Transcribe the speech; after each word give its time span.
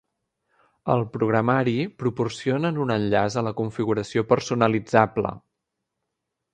Al 0.93 1.03
programari, 1.17 1.75
proporcionen 2.03 2.81
un 2.87 2.95
enllaç 2.97 3.39
a 3.43 3.47
la 3.51 3.55
configuració 3.63 4.27
personalitzable. 4.35 5.37